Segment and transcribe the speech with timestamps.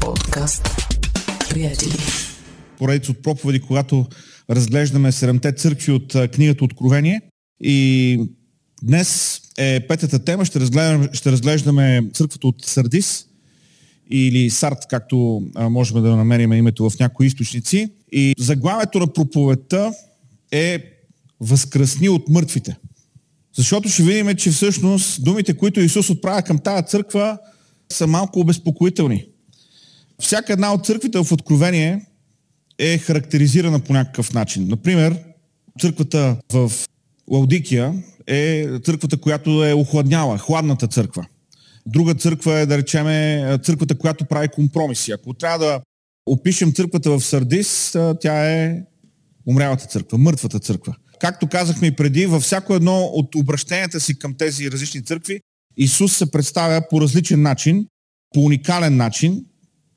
[0.00, 0.68] Подкаст.
[1.50, 1.92] Приятели.
[2.78, 4.06] поредица от проповеди, когато
[4.50, 7.20] разглеждаме седемте църкви от книгата Откровение.
[7.60, 8.18] И
[8.82, 10.44] днес е петата тема.
[10.44, 13.26] Ще разглеждаме, ще разглеждаме църквата от Сардис
[14.10, 17.88] или Сарт, както можем да намерим името в някои източници.
[18.12, 19.92] И заглавието на проповедта
[20.52, 20.92] е
[21.40, 22.76] Възкръсни от мъртвите.
[23.56, 27.38] Защото ще видим, че всъщност думите, които Исус отправя към тази църква,
[27.92, 29.26] са малко обезпокоителни.
[30.20, 32.06] Всяка една от църквите в Откровение
[32.78, 34.68] е характеризирана по някакъв начин.
[34.68, 35.18] Например,
[35.80, 36.72] църквата в
[37.30, 41.26] Лаудикия е църквата, която е охладняла, хладната църква.
[41.86, 45.12] Друга църква е, да речеме, църквата, която прави компромиси.
[45.12, 45.80] Ако трябва да
[46.26, 48.82] опишем църквата в Сардис, тя е
[49.46, 50.96] умрялата църква, мъртвата църква.
[51.20, 55.40] Както казахме и преди, във всяко едно от обращенията си към тези различни църкви,
[55.76, 57.86] Исус се представя по различен начин,
[58.34, 59.44] по уникален начин.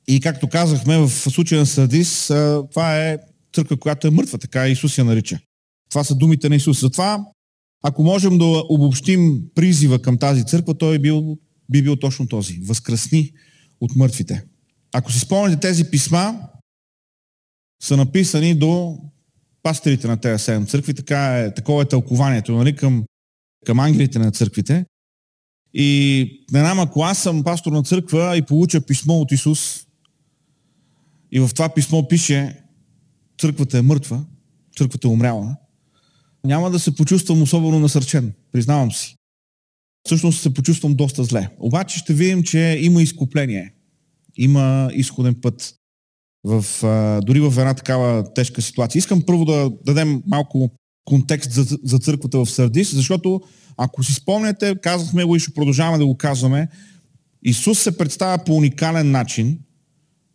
[0.08, 2.26] И както казахме, в случая на Сардис,
[2.70, 3.18] това е
[3.54, 5.38] църква, която е мъртва, така Исус я нарича.
[5.90, 6.80] Това са думите на Исус.
[6.80, 7.24] Затова,
[7.82, 12.60] ако можем да обобщим призива към тази църква, той би бил, би бил точно този.
[12.62, 13.32] Възкръсни
[13.80, 14.44] от мъртвите.
[14.92, 16.40] Ако си спомняте, тези писма
[17.82, 18.98] са написани до
[19.62, 23.04] пасторите на тези седем църкви, така е, такова е тълкованието нали, към,
[23.66, 24.84] към ангелите на църквите.
[25.74, 29.86] И не знам, ако аз съм пастор на църква и получа писмо от Исус,
[31.32, 32.60] и в това писмо пише
[33.40, 34.24] църквата е мъртва,
[34.76, 35.56] църквата е умряла,
[36.44, 39.16] няма да се почувствам особено насърчен, признавам си.
[40.06, 41.48] Всъщност се почувствам доста зле.
[41.58, 43.74] Обаче ще видим, че има изкупление,
[44.36, 45.74] има изходен път
[46.44, 46.64] в,
[47.26, 48.98] дори в една такава тежка ситуация.
[48.98, 50.70] Искам първо да дадем малко
[51.04, 53.40] контекст за, за църквата в Сардис, защото
[53.76, 56.68] ако си спомняте, казахме го и ще продължаваме да го казваме,
[57.42, 59.58] Исус се представя по уникален начин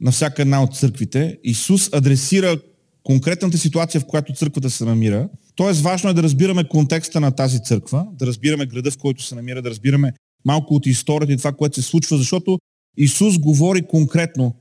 [0.01, 1.37] на всяка една от църквите.
[1.43, 2.57] Исус адресира
[3.03, 5.29] конкретната ситуация, в която църквата се намира.
[5.55, 9.35] Тоест важно е да разбираме контекста на тази църква, да разбираме града, в който се
[9.35, 10.13] намира, да разбираме
[10.45, 12.59] малко от историята и това, което се случва, защото
[12.97, 14.55] Исус говори конкретно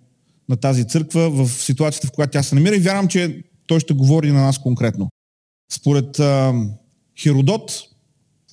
[0.49, 3.95] на тази църква в ситуацията, в която тя се намира и вярвам, че той ще
[3.95, 5.09] говори на нас конкретно.
[5.73, 6.55] Според а,
[7.21, 7.83] Херодот,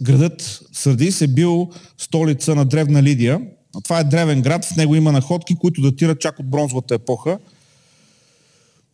[0.02, 3.42] градът Сърдис е бил столица на древна Лидия.
[3.84, 7.38] Това е древен град, в него има находки, които датират чак от бронзовата епоха.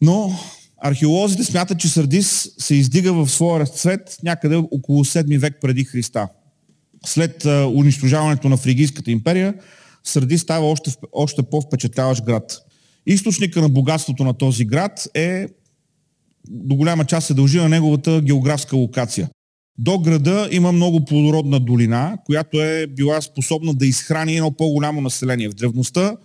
[0.02, 0.40] Но
[0.78, 6.28] археолозите смятат, че Сърдис се издига в своя разцвет някъде около 7 век преди Христа.
[7.06, 9.54] След а, унищожаването на Фригийската империя,
[10.04, 12.62] Сърдис става още, още по-впечатляващ град.
[13.06, 15.48] Източника на богатството на този град е
[16.50, 19.30] до голяма част се дължи на неговата географска локация.
[19.78, 25.50] До града има много плодородна долина, която е била способна да изхрани едно по-голямо население.
[25.50, 26.18] В древността,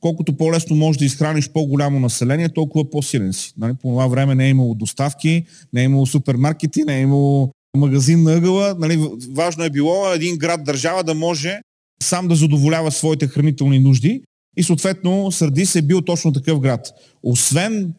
[0.00, 3.52] колкото по-лесно можеш да изхраниш по-голямо население, толкова по-силен си.
[3.58, 3.74] Нали?
[3.74, 8.22] По това време не е имало доставки, не е имало супермаркети, не е имало магазин
[8.22, 8.74] на ъгъла.
[8.78, 9.08] Нали?
[9.30, 11.60] Важно е било един град, държава да може
[12.02, 14.22] сам да задоволява своите хранителни нужди
[14.56, 16.92] и съответно Сърдис е бил точно такъв град.
[17.22, 17.94] Освен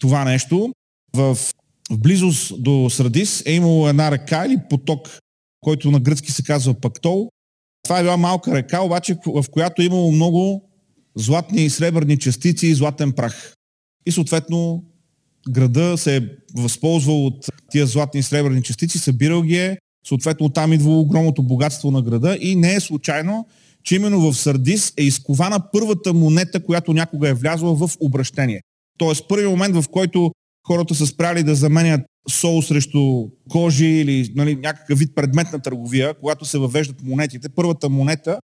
[0.00, 0.72] това нещо,
[1.16, 1.38] в
[1.92, 5.18] близост до Срадис е имало една река или поток,
[5.60, 7.28] който на гръцки се казва Пактол.
[7.84, 10.70] Това е била малка река, обаче в която е имало много
[11.16, 13.54] златни и сребърни частици и златен прах.
[14.06, 14.84] И съответно
[15.50, 16.20] града се е
[16.56, 21.90] възползвал от тия златни и сребърни частици, събирал ги е, съответно там идва огромното богатство
[21.90, 23.46] на града и не е случайно,
[23.84, 28.60] че именно в Сардис е изкована първата монета, която някога е влязла в обращение.
[28.98, 30.32] Тоест първият момент, в който
[30.66, 36.44] хората са спряли да заменят сол срещу кожи или нали, някакъв вид предметна търговия, когато
[36.44, 38.38] се въвеждат монетите, първата монета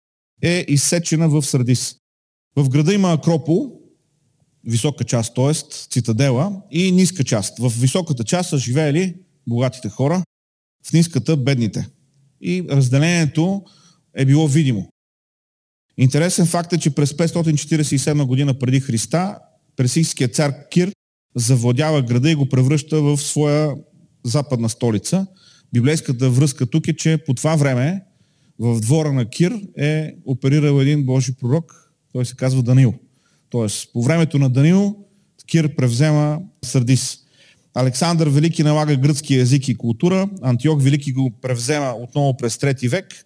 [0.42, 1.96] е изсечена в Сардис.
[2.56, 3.72] В града има Акропол,
[4.64, 5.52] висока част, т.е.
[5.90, 7.58] цитадела, и ниска част.
[7.58, 9.14] В високата част са живеели
[9.46, 10.22] богатите хора,
[10.86, 11.88] в ниската бедните.
[12.40, 13.62] И разделението
[14.14, 14.88] е било видимо.
[15.98, 19.38] Интересен факт е, че през 547 година преди Христа
[19.76, 20.92] персийският цар Кир
[21.36, 23.74] завладява града и го превръща в своя
[24.24, 25.26] западна столица.
[25.72, 28.02] Библейската връзка тук е, че по това време
[28.58, 32.94] в двора на Кир е оперирал един Божи пророк, той се казва Данил.
[33.50, 34.96] Тоест, по времето на Данил
[35.46, 37.18] Кир превзема Сърдис.
[37.74, 43.24] Александър Велики налага гръцки език и култура, Антиох Велики го превзема отново през 3 век,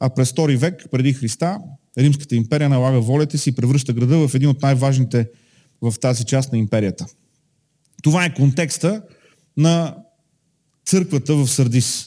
[0.00, 1.58] а през 2 век преди Христа
[1.98, 5.28] Римската империя налага волята си и превръща града в един от най-важните
[5.82, 7.06] в тази част на империята.
[8.02, 9.02] Това е контекста
[9.56, 9.96] на
[10.86, 12.06] църквата в Сърдис.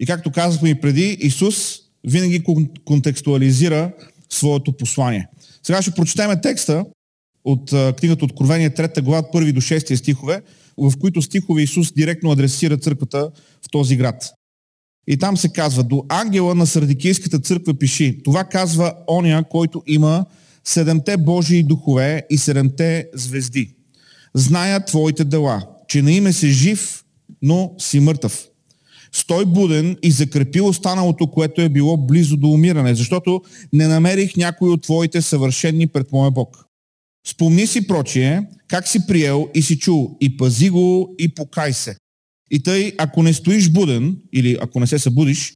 [0.00, 2.44] И както казахме и преди, Исус винаги
[2.84, 3.92] контекстуализира
[4.30, 5.28] своето послание.
[5.62, 6.84] Сега ще прочетем текста
[7.44, 10.42] от книгата Откровение 3 глава, 1 до 6 стихове,
[10.78, 13.30] в които стихове Исус директно адресира църквата
[13.62, 14.32] в този град.
[15.06, 20.26] И там се казва, до ангела на Сардикийската църква пиши, това казва оня, който има
[20.64, 23.74] седемте Божии духове и седемте звезди.
[24.34, 27.04] Зная твоите дела, че на име си жив,
[27.42, 28.46] но си мъртъв.
[29.12, 33.42] Стой буден и закрепи останалото, което е било близо до умиране, защото
[33.72, 36.64] не намерих някой от твоите съвършенни пред моя Бог.
[37.26, 41.96] Спомни си прочие, как си приел и си чул, и пази го, и покай се.
[42.50, 45.54] И тъй, ако не стоиш буден, или ако не се събудиш,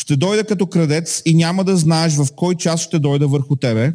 [0.00, 3.92] ще дойда като крадец и няма да знаеш в кой час ще дойда върху тебе,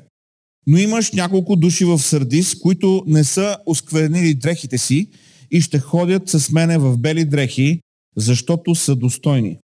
[0.69, 5.07] но имаш няколко души в Сърдис, които не са осквернили дрехите си
[5.51, 7.79] и ще ходят с мене в бели дрехи,
[8.17, 9.57] защото са достойни.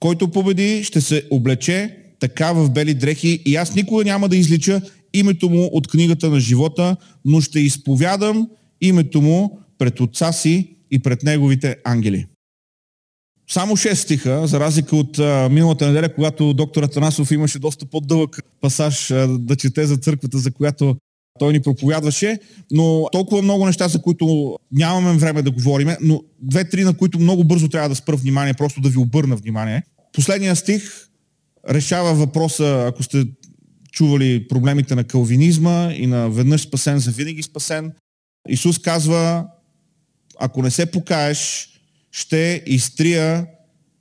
[0.00, 4.80] Който победи, ще се облече така в бели дрехи и аз никога няма да излича
[5.14, 8.48] името му от книгата на живота, но ще изповядам
[8.80, 12.26] името му пред отца си и пред неговите ангели.
[13.48, 18.40] Само 6 стиха, за разлика от а, миналата неделя, когато доктор Атанасов имаше доста по-дълъг
[18.60, 20.96] пасаж а, да чете за църквата, за която
[21.38, 22.38] той ни проповядваше,
[22.70, 27.44] но толкова много неща, за които нямаме време да говорим, но две-три, на които много
[27.44, 29.82] бързо трябва да спра внимание, просто да ви обърна внимание.
[30.12, 31.08] Последния стих
[31.68, 33.24] решава въпроса, ако сте
[33.92, 37.92] чували проблемите на калвинизма и на веднъж спасен за винаги спасен.
[38.48, 39.46] Исус казва,
[40.38, 41.68] ако не се покаеш,
[42.14, 43.46] ще изтрия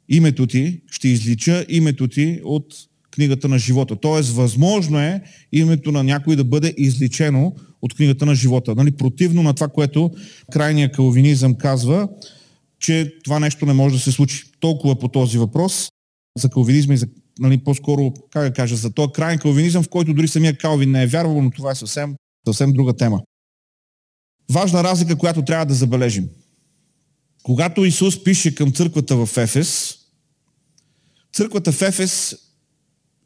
[0.09, 2.73] името ти, ще излича името ти от
[3.11, 3.95] книгата на живота.
[3.95, 5.21] Тоест, възможно е
[5.51, 8.75] името на някой да бъде изличено от книгата на живота.
[8.75, 10.11] Нали, противно на това, което
[10.51, 12.09] крайният калвинизъм казва,
[12.79, 14.43] че това нещо не може да се случи.
[14.59, 15.89] Толкова по този въпрос
[16.37, 17.07] за калвинизма и за,
[17.39, 21.03] нали, по-скоро, как да кажа, за този крайен калвинизъм, в който дори самия Калвин не
[21.03, 22.15] е вярвал, но това е съвсем,
[22.47, 23.21] съвсем друга тема.
[24.51, 26.29] Важна разлика, която трябва да забележим.
[27.43, 29.97] Когато Исус пише към църквата в Ефес,
[31.33, 32.35] църквата в Ефес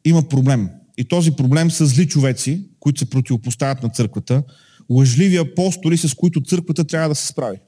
[0.04, 0.68] има проблем.
[0.96, 4.42] И този проблем са зли човеци, които се противопоставят на църквата,
[4.90, 7.58] лъжливи апостоли, с които църквата трябва да се справи.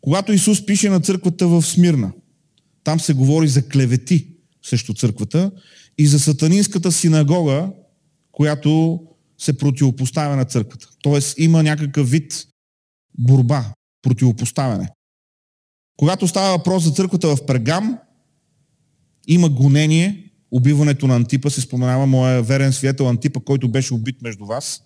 [0.00, 2.12] Когато Исус пише на църквата в Смирна,
[2.84, 4.28] там се говори за клевети
[4.62, 5.50] срещу църквата
[5.98, 7.72] и за сатанинската синагога,
[8.32, 9.00] която
[9.38, 10.88] се противопоставя на църквата.
[11.02, 12.46] Тоест има някакъв вид
[13.18, 13.72] борба,
[14.02, 14.88] противопоставяне.
[15.96, 17.98] Когато става въпрос за църквата в Пергам,
[19.28, 24.44] има гонение, убиването на Антипа, се споменава моя верен свидетел Антипа, който беше убит между
[24.44, 24.82] вас.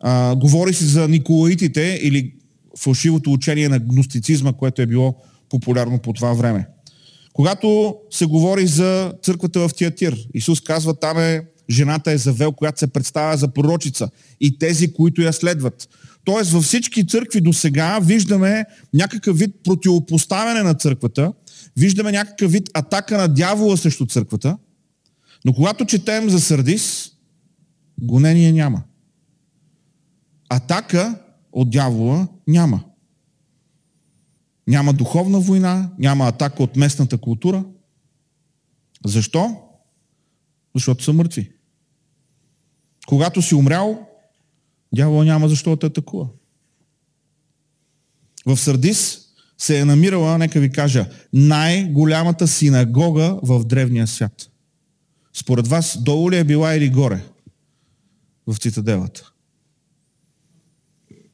[0.00, 2.34] А, говори се за николаитите или
[2.78, 5.14] фалшивото учение на гностицизма, което е било
[5.48, 6.66] популярно по това време.
[7.32, 12.86] Когато се говори за църквата в Тиатир, Исус казва, там е жената Езавел, която се
[12.86, 14.10] представя за пророчица
[14.40, 15.88] и тези, които я следват.
[16.24, 18.64] Тоест във всички църкви до сега виждаме
[18.94, 21.32] някакъв вид противопоставяне на църквата,
[21.76, 24.58] виждаме някакъв вид атака на дявола срещу църквата,
[25.44, 27.10] но когато четем за Сърдис,
[28.00, 28.82] гонение няма.
[30.48, 31.18] Атака
[31.52, 32.84] от дявола няма.
[34.66, 37.64] Няма духовна война, няма атака от местната култура.
[39.06, 39.56] Защо?
[40.74, 41.52] Защото са мъртви.
[43.06, 44.09] Когато си умрял,
[44.94, 46.28] дявол няма защо да те атакува.
[48.46, 49.18] В Сърдис
[49.58, 54.50] се е намирала, нека ви кажа, най-голямата синагога в древния свят.
[55.32, 57.24] Според вас, долу ли е била или горе
[58.46, 59.32] в цитаделата?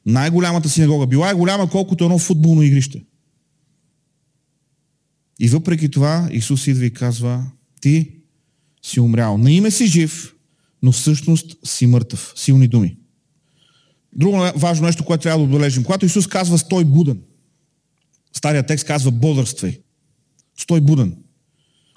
[0.05, 1.07] Най-голямата синагога.
[1.07, 3.03] Била е голяма колкото едно футболно игрище.
[5.39, 8.11] И въпреки това Исус идва и казва, ти
[8.81, 9.37] си умрял.
[9.37, 10.35] На име си жив,
[10.83, 12.33] но всъщност си мъртъв.
[12.35, 12.97] Силни думи.
[14.13, 15.83] Друго важно нещо, което трябва да отбележим.
[15.83, 17.21] Когато Исус казва стой буден,
[18.33, 19.81] стария текст казва бодърствай.
[20.59, 21.17] Стой буден.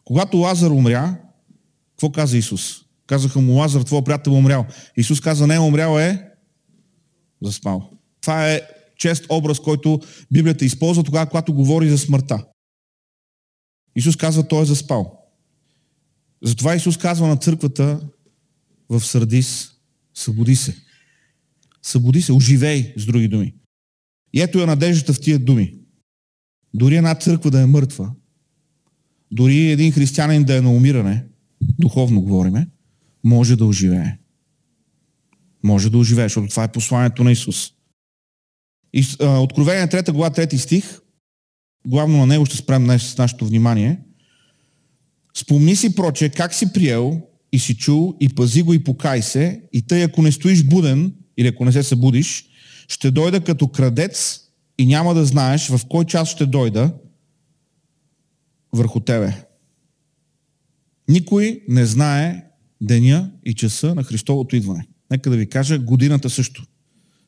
[0.05, 1.21] Когато Лазар умря,
[1.91, 2.77] какво каза Исус?
[3.07, 4.67] Казаха му Лазар, твой приятел е умрял.
[4.97, 6.29] Исус каза, не е умрял, е
[7.43, 7.91] заспал.
[8.21, 8.63] Това е
[8.97, 10.01] чест образ, който
[10.33, 12.45] Библията използва тогава, когато говори за смъртта.
[13.97, 15.21] Исус казва, той е заспал.
[16.43, 18.01] Затова Исус казва на църквата
[18.89, 19.71] в Сърдис,
[20.15, 20.77] събуди се.
[21.83, 23.55] Събуди се, оживей, с други думи.
[24.33, 25.75] И ето е надеждата в тия думи.
[26.75, 28.11] Дори една църква да е мъртва,
[29.31, 31.25] дори един християнин да е на умиране,
[31.79, 32.69] духовно говориме,
[33.25, 34.19] може да оживее.
[35.63, 37.73] Може да оживее, защото това е посланието на Исус.
[38.93, 41.01] И, а, Откровение 3 глава 3 стих,
[41.87, 44.01] главно на него ще спрем днес с нашето внимание.
[45.37, 47.21] Спомни си, проче, как си приел
[47.53, 51.15] и си чул, и пази го и покай се, и тъй ако не стоиш буден,
[51.37, 52.45] или ако не се събудиш,
[52.89, 54.41] ще дойда като крадец
[54.79, 56.93] и няма да знаеш в кой час ще дойда
[58.73, 59.45] върху тебе.
[61.09, 62.45] Никой не знае
[62.81, 64.87] деня и часа на Христовото идване.
[65.11, 66.65] Нека да ви кажа годината също.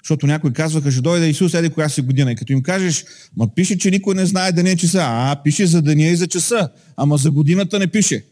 [0.04, 2.32] Защото някой казваха, ще дойде Исус, еди коя си година.
[2.32, 3.04] И като им кажеш,
[3.37, 4.99] ма пише, че никой не знае деня и часа.
[5.02, 6.71] А, пише за деня и за часа.
[6.97, 8.25] Ама за годината не пише.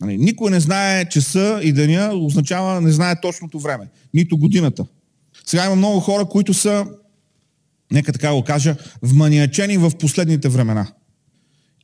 [0.00, 3.88] Нали, никой не знае часа и деня, означава не знае точното време.
[4.14, 4.86] Нито годината.
[5.46, 6.86] Сега има много хора, които са,
[7.92, 10.86] нека така го кажа, вманиачени в последните времена.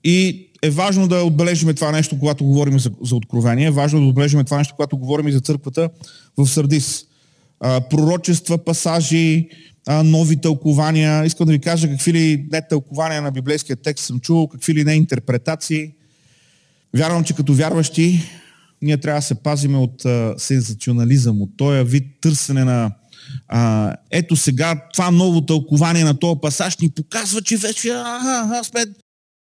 [0.04, 3.66] И е важно да отбележим това нещо, когато говорим за, за откровение.
[3.66, 5.90] Е важно да отбележим това нещо, когато говорим и за църквата
[6.36, 7.04] в Сърдис.
[7.60, 9.48] А, пророчества, пасажи,
[9.86, 11.24] а, нови тълкования.
[11.24, 14.84] Искам да ви кажа какви ли не тълкования на библейския текст съм чувал, какви ли
[14.84, 15.92] не интерпретации.
[16.94, 18.22] Вярвам, че като вярващи
[18.82, 22.92] ние трябва да се пазиме от а, сензационализъм, от този вид търсене на
[23.48, 28.64] а, ето сега това ново тълкование на този пасаж ни показва, че вече а, а,
[28.64, 28.84] сме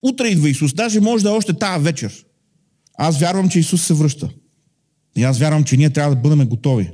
[0.03, 0.73] Утре идва Исус.
[0.73, 2.25] Даже може да е още тази вечер.
[2.97, 4.29] Аз вярвам, че Исус се връща.
[5.15, 6.91] И аз вярвам, че ние трябва да бъдем готови.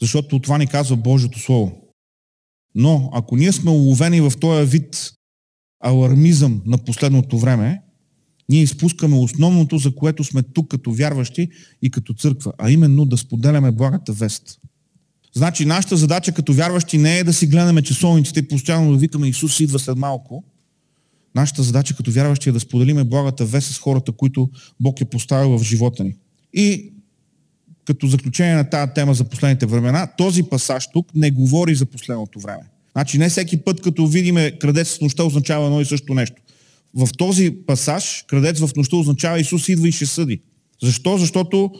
[0.00, 1.78] Защото това ни казва Божието Слово.
[2.74, 5.12] Но ако ние сме уловени в този вид
[5.84, 7.82] алармизъм на последното време,
[8.48, 11.48] ние изпускаме основното, за което сме тук като вярващи
[11.82, 14.58] и като църква, а именно да споделяме благата вест.
[15.34, 19.28] Значи нашата задача като вярващи не е да си гледаме часовниците и постоянно да викаме
[19.28, 20.44] Исус идва след малко,
[21.34, 25.58] Нашата задача като вярващи е да споделиме благата вест с хората, които Бог е поставил
[25.58, 26.14] в живота ни.
[26.54, 26.92] И
[27.84, 32.40] като заключение на тази тема за последните времена, този пасаж тук не говори за последното
[32.40, 32.62] време.
[32.92, 36.42] Значи не всеки път, като видиме крадец в нощта, означава едно и също нещо.
[36.96, 40.40] В този пасаж, крадец в нощта означава Исус идва и ще съди.
[40.82, 41.18] Защо?
[41.18, 41.70] Защото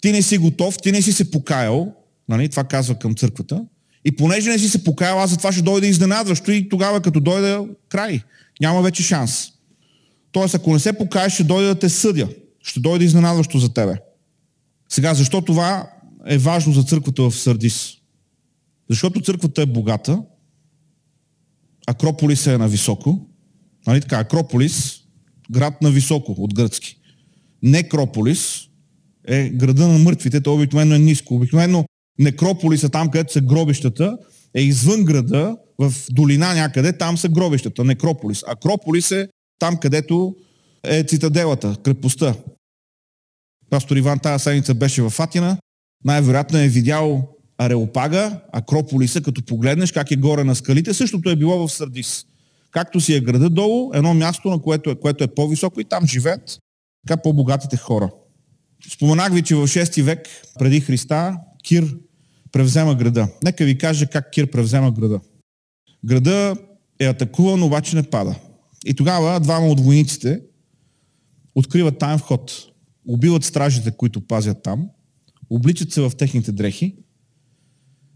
[0.00, 1.92] ти не си готов, ти не си се покаял,
[2.28, 2.48] нали?
[2.48, 3.64] това казва към църквата,
[4.04, 7.66] и понеже не си се покаял, аз затова ще дойда изненадващо и тогава като дойда
[7.88, 8.22] край.
[8.60, 9.48] Няма вече шанс.
[10.32, 12.28] Тоест, ако не се покаеш, ще дойде да те съдя.
[12.62, 13.94] Ще дойде изненадващо за тебе.
[14.88, 15.90] Сега, защо това
[16.26, 17.94] е важно за църквата в Сърдис?
[18.90, 20.22] Защото църквата е богата,
[21.86, 23.27] Акрополис е на високо.
[23.88, 24.18] Нали така?
[24.18, 25.00] Акрополис,
[25.50, 26.96] град на високо от гръцки.
[27.62, 28.60] Некрополис
[29.28, 31.34] е града на мъртвите, то обикновено е ниско.
[31.34, 31.84] Обикновено
[32.18, 34.18] некрополиса, там където са гробищата,
[34.54, 38.42] е извън града, в долина някъде, там са гробищата, некрополис.
[38.46, 39.28] Акрополис е
[39.58, 40.36] там, където
[40.84, 42.34] е цитаделата, крепостта.
[43.70, 45.58] Пастор Иван тази седмица беше в Атина,
[46.04, 47.28] най-вероятно е видял
[47.58, 52.24] Ареопага, Акрополиса, като погледнеш как е горе на скалите, същото е било в Сърдис.
[52.70, 56.06] Както си е града долу, едно място, на което е, което е по-високо и там
[56.06, 56.58] живеят
[57.06, 58.10] така по-богатите хора.
[58.92, 61.96] Споменах ви, че в 6 век преди Христа Кир
[62.52, 63.28] превзема града.
[63.44, 65.20] Нека ви кажа как Кир превзема града.
[66.04, 66.56] Града
[66.98, 68.34] е атакуван, обаче не пада.
[68.86, 70.40] И тогава двама от войниците
[71.54, 72.52] откриват там вход.
[73.08, 74.88] Убиват стражите, които пазят там,
[75.50, 76.96] обличат се в техните дрехи,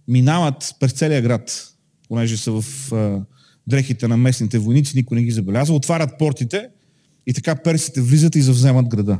[0.08, 1.74] минават през целия град,
[2.08, 2.64] понеже са в
[3.66, 6.68] дрехите на местните войници, никой не ги забелязва, отварят портите
[7.26, 9.18] и така персите влизат и завземат града.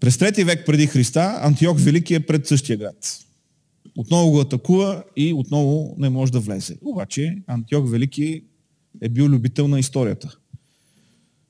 [0.00, 3.18] През трети век преди Христа Антиох Велики е пред същия град.
[3.96, 6.76] Отново го атакува и отново не може да влезе.
[6.82, 8.42] Обаче Антиох Велики
[9.00, 10.36] е бил любител на историята.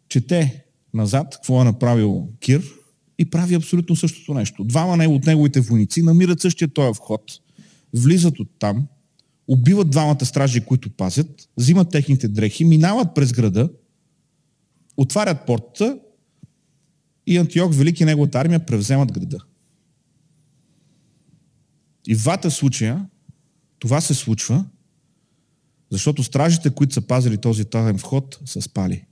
[0.09, 2.63] Чете назад какво е направил Кир
[3.19, 4.65] и прави абсолютно същото нещо.
[4.65, 7.23] Двама от неговите войници намират същия този вход,
[7.95, 8.87] влизат от там,
[9.49, 13.71] убиват двамата стражи, които пазят, взимат техните дрехи, минават през града,
[14.97, 15.99] отварят портата
[17.27, 19.39] и Антиох Велики и неговата армия превземат града.
[22.07, 23.09] И в двата случая
[23.79, 24.65] това се случва,
[25.91, 29.05] защото стражите, които са пазили този таен вход, са спали.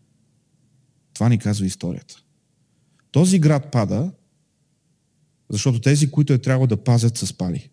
[1.14, 2.22] Това ни казва историята.
[3.10, 4.12] Този град пада,
[5.50, 7.70] защото тези, които е трябвало да пазят, са спали.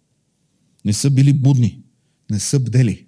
[0.85, 1.83] Не са били будни,
[2.31, 3.07] не са бдели.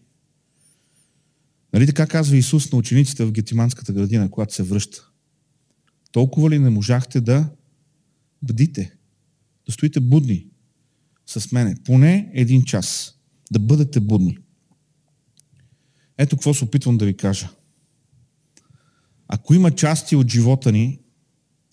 [1.74, 5.10] Нали така казва Исус на учениците в Гетиманската градина, когато се връща?
[6.12, 7.50] Толкова ли не можахте да
[8.42, 8.96] бдите,
[9.66, 10.50] да стоите будни,
[11.26, 11.76] с мене.
[11.86, 13.16] Поне един час.
[13.52, 14.38] Да бъдете будни.
[16.18, 17.50] Ето какво се опитвам да ви кажа.
[19.28, 21.00] Ако има части от живота ни,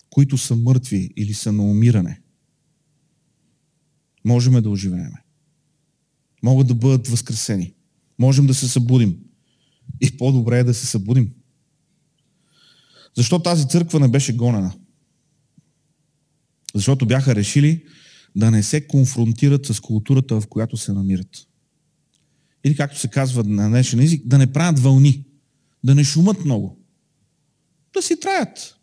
[0.09, 2.21] които са мъртви или са на умиране,
[4.25, 5.11] можем да оживеем.
[6.43, 7.73] Могат да бъдат възкресени.
[8.19, 9.17] Можем да се събудим.
[10.01, 11.31] И по-добре е да се събудим.
[13.17, 14.73] Защо тази църква не беше гонена?
[16.75, 17.83] Защото бяха решили
[18.35, 21.47] да не се конфронтират с културата, в която се намират.
[22.63, 25.25] Или както се казва на днешен език, да не правят вълни,
[25.83, 26.79] да не шумат много,
[27.93, 28.76] да си траят.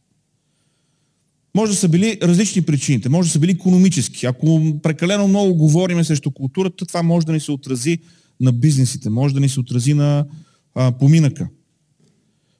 [1.54, 4.26] Може да са били различни причините, може да са били економически.
[4.26, 7.98] Ако прекалено много говориме срещу културата, това може да ни се отрази
[8.40, 10.26] на бизнесите, може да ни се отрази на
[10.74, 11.48] а, поминъка.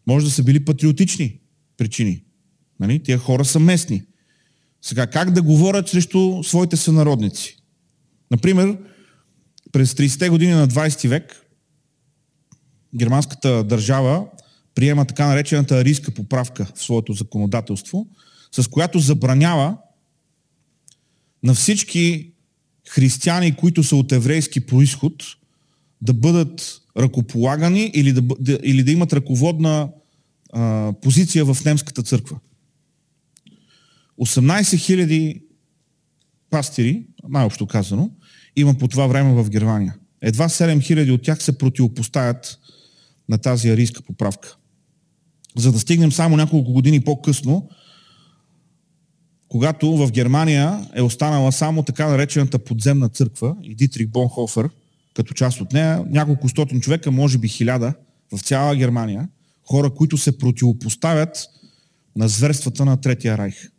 [0.07, 1.39] Може да са били патриотични
[1.77, 2.23] причини.
[2.81, 3.03] Нали?
[3.03, 4.03] Тия хора са местни.
[4.83, 7.57] Сега, как да говорят срещу своите сънародници?
[8.31, 8.79] Например,
[9.73, 11.47] през 30-те години на 20 век
[12.97, 14.27] германската държава
[14.75, 18.07] приема така наречената арийска поправка в своето законодателство,
[18.57, 19.77] с която забранява
[21.43, 22.33] на всички
[22.89, 25.25] християни, които са от еврейски происход,
[26.03, 29.89] да бъдат ръкополагани или да, да, или да имат ръководна
[30.53, 32.39] а, позиция в немската църква.
[34.21, 35.43] 18 000
[36.51, 38.11] пастири, най-общо казано,
[38.57, 39.97] има по това време в Германия.
[40.23, 42.59] Едва 7 000 от тях се противопоставят
[43.29, 44.57] на тази арийска поправка.
[45.57, 47.69] За да стигнем само няколко години по-късно,
[49.55, 54.69] когато в Германия е останала само така наречената подземна църква и Дитрих Бонхофер,
[55.15, 57.95] като част от нея, няколко стотин човека, може би хиляда,
[58.33, 59.29] в цяла Германия,
[59.63, 61.47] хора, които се противопоставят
[62.17, 63.71] на зверствата на Третия райх.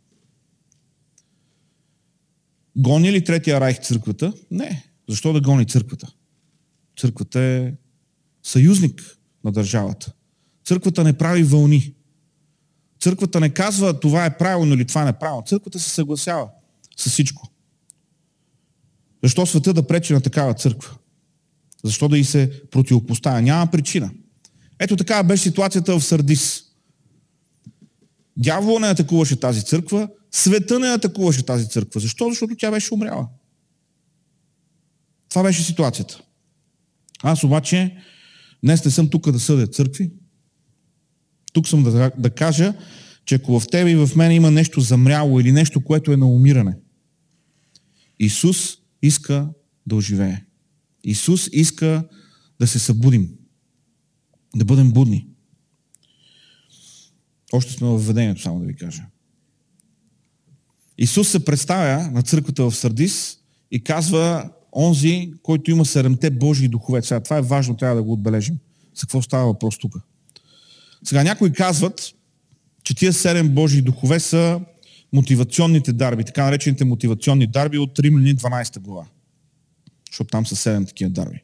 [2.76, 4.32] Гони ли Третия райх църквата?
[4.50, 4.84] Не.
[5.08, 6.12] Защо да гони църквата?
[7.00, 7.72] Църквата е
[8.42, 10.12] съюзник на държавата.
[10.64, 11.95] Църквата не прави вълни.
[13.06, 15.42] Църквата не казва това е правилно или това не е правилно.
[15.42, 16.48] Църквата се съгласява
[16.96, 17.48] с всичко.
[19.22, 20.96] Защо света да пречи на такава църква?
[21.84, 23.42] Защо да и се противопоставя?
[23.42, 24.10] Няма причина.
[24.78, 26.62] Ето така беше ситуацията в Сардис.
[28.36, 32.00] Дявол не атакуваше тази църква, света не атакуваше тази църква.
[32.00, 32.28] Защо?
[32.28, 33.28] Защото тя беше умряла.
[35.28, 36.22] Това беше ситуацията.
[37.22, 37.96] Аз обаче
[38.64, 40.12] днес не съм тук да съдя църкви.
[41.56, 42.74] Тук съм да, да кажа,
[43.24, 46.26] че ако в тебе и в мен има нещо замряло или нещо, което е на
[46.26, 46.76] умиране,
[48.18, 49.48] Исус иска
[49.86, 50.44] да оживее.
[51.04, 52.08] Исус иска
[52.60, 53.30] да се събудим.
[54.56, 55.28] Да бъдем будни.
[57.52, 59.02] Още сме в введението, само да ви кажа.
[60.98, 63.38] Исус се представя на църквата в Сардис
[63.70, 67.02] и казва онзи, който има седемте Божии духове.
[67.02, 68.58] Сега, това е важно, трябва да го отбележим.
[68.94, 69.96] За какво става въпрос тук?
[71.04, 72.12] Сега някои казват,
[72.84, 74.60] че тия седем Божии духове са
[75.12, 79.06] мотивационните дарби, така наречените мотивационни дарби от Римляни 12 глава.
[80.10, 81.42] Защото там са седем такива дарби.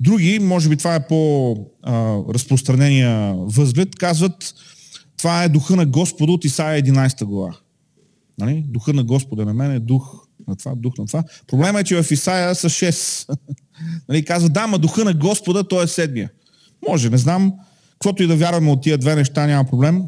[0.00, 4.54] Други, може би това е по-разпространения възглед, казват,
[5.16, 7.56] това е духа на Господа от Исаия 11 глава.
[8.38, 8.64] Нали?
[8.68, 11.24] Духа на Господа на мен е дух на това, дух на това.
[11.46, 13.38] Проблема е, че в Исаия са 6.
[14.08, 14.24] нали?
[14.24, 16.30] Казва, да, ма духа на Господа, той е седмия.
[16.88, 17.52] Може, не знам.
[17.98, 20.02] Каквото и да вярваме от тия две неща, няма проблем.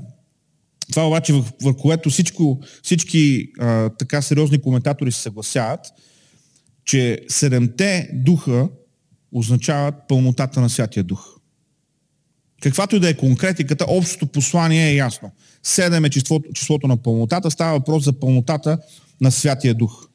[0.91, 5.81] Това обаче, върху което всичко, всички а, така сериозни коментатори се съгласяват,
[6.85, 8.69] че седемте духа
[9.33, 11.37] означават пълнотата на Святия Дух.
[12.63, 15.31] Каквато и да е конкретиката, общото послание е ясно.
[15.63, 18.79] Седем е числото, числото на пълнотата, става въпрос за пълнотата
[19.21, 20.09] на Святия Дух.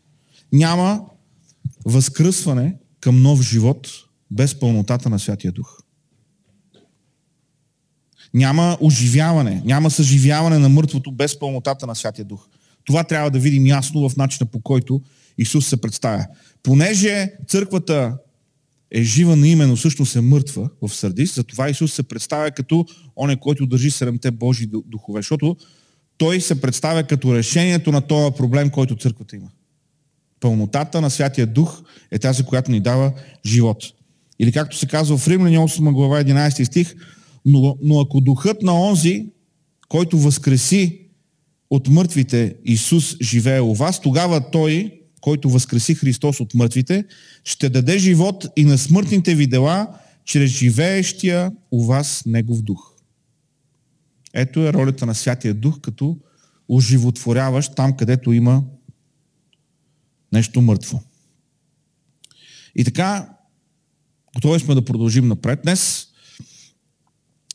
[0.53, 1.01] Няма
[1.85, 3.87] възкръсване към нов живот
[4.31, 5.84] без пълнотата на Святия Дух.
[8.35, 12.47] Няма оживяване, няма съживяване на мъртвото без пълнотата на Святия Дух.
[12.85, 15.01] Това трябва да видим ясно в начина по който
[15.37, 16.25] Исус се представя.
[16.63, 18.17] Понеже църквата
[18.91, 23.35] е жива, но именно всъщност е мъртва в Сърдис, затова Исус се представя като оне,
[23.35, 25.57] който държи седемте Божии духове, защото
[26.17, 29.49] той се представя като решението на този проблем, който църквата има.
[30.39, 33.13] Пълнотата на Святия Дух е тази, която ни дава
[33.45, 33.83] живот.
[34.39, 36.95] Или както се казва в Римляни 8 глава 11 стих,
[37.45, 39.25] но, но ако духът на онзи,
[39.87, 41.01] който възкреси
[41.69, 47.05] от мъртвите Исус живее у вас, тогава той, който възкреси Христос от мъртвите,
[47.43, 49.87] ще даде живот и на смъртните ви дела,
[50.25, 52.91] чрез живеещия у вас Негов дух.
[54.33, 56.17] Ето е ролята на Святия Дух, като
[56.69, 58.63] оживотворяващ там, където има
[60.33, 61.01] нещо мъртво.
[62.75, 63.29] И така,
[64.35, 65.59] готови сме да продължим напред.
[65.63, 66.07] Днес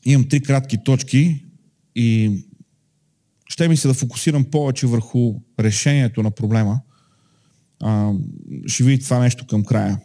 [0.05, 1.45] имам три кратки точки
[1.95, 2.39] и
[3.49, 6.81] ще ми се да фокусирам повече върху решението на проблема.
[7.79, 8.13] А,
[8.67, 9.99] ще видите това нещо към края.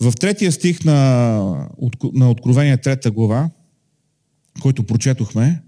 [0.00, 1.68] В третия стих на,
[2.12, 3.50] на Откровение трета глава,
[4.60, 5.62] който прочетохме,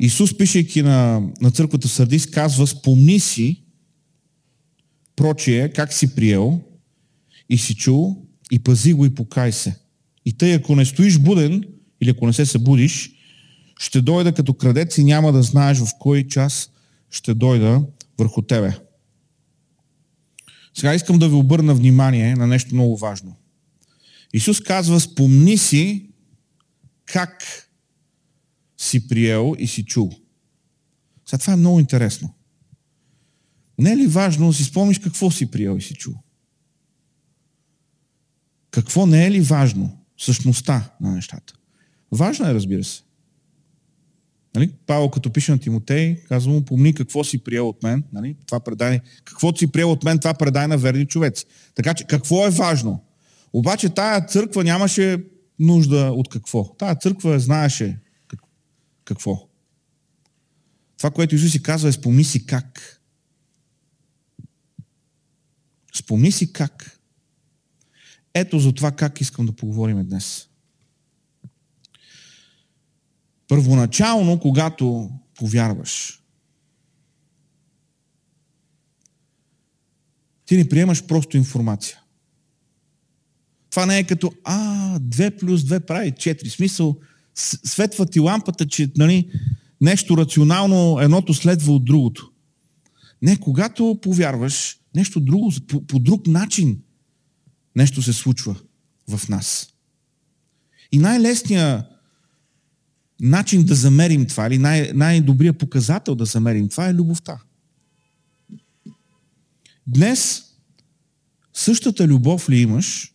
[0.00, 3.62] Исус, пишейки на, на църквата в Сардис, казва, спомни си,
[5.16, 6.60] прочие, как си приел
[7.48, 9.76] и си чул, и пази го и покай се.
[10.28, 11.64] И тъй, ако не стоиш буден,
[12.00, 13.12] или ако не се събудиш,
[13.78, 16.70] ще дойда като крадец и няма да знаеш в кой час
[17.10, 17.82] ще дойда
[18.18, 18.78] върху тебе.
[20.74, 23.36] Сега искам да ви обърна внимание на нещо много важно.
[24.32, 26.10] Исус казва, спомни си
[27.04, 27.44] как
[28.78, 30.12] си приел и си чул.
[31.26, 32.34] Сега това е много интересно.
[33.78, 36.14] Не е ли важно да си спомниш какво си приел и си чул?
[38.70, 39.98] Какво не е ли важно?
[40.18, 41.54] Същността на нещата.
[42.12, 43.02] Важно е, разбира се.
[44.54, 44.72] Нали?
[44.86, 48.04] Павел, като пише на Тимотей, казва му, помни какво си приел от мен.
[48.12, 48.36] Нали?
[48.46, 51.44] Това предай, каквото си приел от мен, това предай на верни човеци.
[51.74, 53.04] Така че, какво е важно?
[53.52, 55.24] Обаче тая църква нямаше
[55.58, 56.64] нужда от какво.
[56.64, 57.98] Тая църква знаеше
[59.04, 59.48] какво.
[60.98, 63.00] Това, което Исус си казва е спомни си как.
[65.94, 66.97] Спомни си как.
[68.34, 70.48] Ето за това как искам да поговорим днес.
[73.48, 76.22] Първоначално, когато повярваш,
[80.46, 82.00] ти не приемаш просто информация.
[83.70, 86.48] Това не е като, а, 2 плюс 2 прави 4.
[86.48, 86.96] Смисъл,
[87.64, 89.30] светва ти лампата, че нали,
[89.80, 92.32] нещо рационално, едното следва от другото.
[93.22, 96.80] Не, когато повярваш, нещо друго, по, по друг начин
[97.78, 98.56] нещо се случва
[99.08, 99.72] в нас.
[100.92, 101.84] И най-лесният
[103.20, 107.40] начин да замерим това, или най- най-добрият показател да замерим това е любовта.
[109.86, 110.44] Днес
[111.54, 113.14] същата любов ли имаш,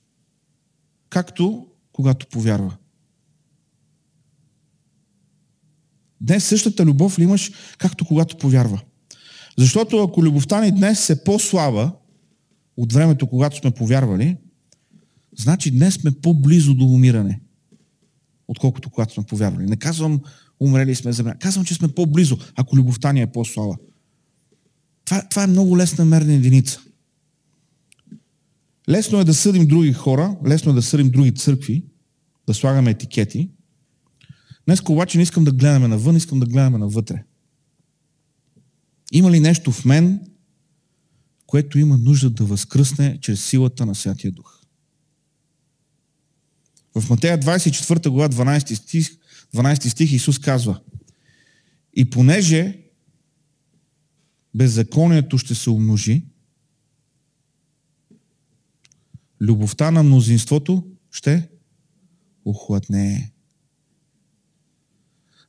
[1.09, 2.77] както когато повярва?
[6.21, 8.81] Днес същата любов ли имаш, както когато повярва?
[9.57, 11.91] Защото ако любовта ни днес е по-слаба
[12.77, 14.37] от времето, когато сме повярвали,
[15.37, 17.41] значи днес сме по-близо до умиране,
[18.47, 19.65] отколкото когато сме повярвали.
[19.65, 20.21] Не казвам
[20.59, 21.35] умрели сме земя.
[21.39, 23.75] Казвам, че сме по-близо, ако любовта ни е по-слаба.
[25.05, 26.81] Това, това е много лесна мерна единица.
[28.89, 31.85] Лесно е да съдим други хора, лесно е да съдим други църкви,
[32.47, 33.49] да слагаме етикети.
[34.65, 37.23] Днес обаче не искам да гледаме навън, искам да гледаме навътре.
[39.11, 40.19] Има ли нещо в мен,
[41.47, 44.62] което има нужда да възкръсне чрез силата на Святия Дух?
[46.95, 49.17] В Матея 24 глава 12 стих,
[49.55, 50.81] 12 стих Исус казва
[51.93, 52.79] И понеже
[54.55, 56.25] беззаконието ще се умножи,
[59.41, 61.49] любовта на мнозинството ще
[62.45, 63.31] охладне.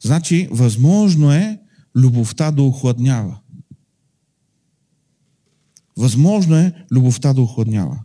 [0.01, 1.61] Значи, възможно е
[1.97, 3.41] любовта да охладнява.
[5.97, 8.04] Възможно е любовта да охладнява.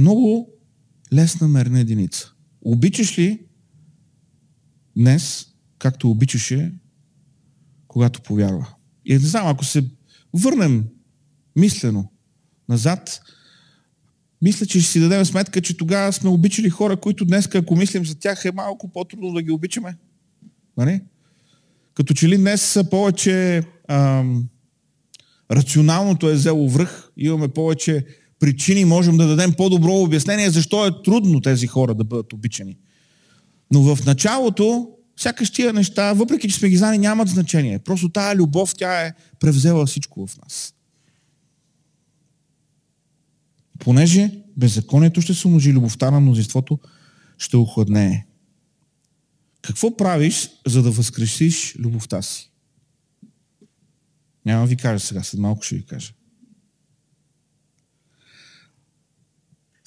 [0.00, 0.48] Много
[1.12, 2.32] лесна мерна единица.
[2.62, 3.40] Обичаш ли
[4.96, 5.46] днес,
[5.78, 6.72] както обичаше,
[7.88, 8.74] когато повярва?
[9.04, 9.84] И не знам, ако се
[10.34, 10.84] върнем
[11.56, 12.12] мислено
[12.68, 13.20] назад,
[14.42, 18.06] мисля, че ще си дадем сметка, че тогава сме обичали хора, които днес, ако мислим
[18.06, 19.96] за тях, е малко по-трудно да ги обичаме.
[20.76, 21.00] Нали?
[21.94, 24.48] Като че ли днес са повече ам,
[25.50, 28.06] рационалното е взело връх, имаме повече
[28.40, 32.76] причини, можем да дадем по-добро обяснение защо е трудно тези хора да бъдат обичани.
[33.72, 37.78] Но в началото, сякаш тия неща, въпреки че сме ги знали, нямат значение.
[37.78, 40.74] Просто тая любов, тя е превзела всичко в нас.
[43.78, 46.78] Понеже беззаконието ще се умножи, любовта на мнозинството
[47.38, 48.24] ще охладнее.
[49.62, 52.50] Какво правиш, за да възкресиш любовта си?
[54.46, 56.12] Няма ви кажа сега, след малко ще ви кажа.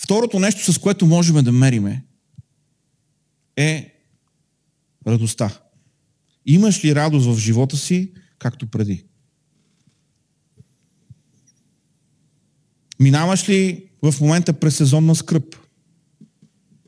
[0.04, 2.06] Второто нещо, с което можем да мериме,
[3.58, 3.94] е
[5.08, 5.62] радостта.
[6.46, 9.06] Имаш ли радост в живота си, както преди?
[13.00, 15.56] Минаваш ли в момента през сезонна скръп?